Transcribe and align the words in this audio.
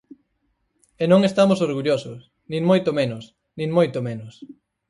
E 1.03 1.05
non 1.11 1.21
estamos 1.29 1.59
orgullosos, 1.67 2.19
nin 2.51 2.63
moito 2.69 2.89
menos, 2.99 3.23
nin 3.57 3.69
moito 3.77 3.99
menos. 4.09 4.33